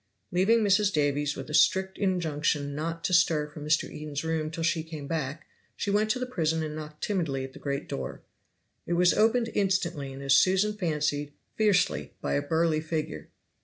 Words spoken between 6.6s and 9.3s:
and knocked timidly at the great door. It was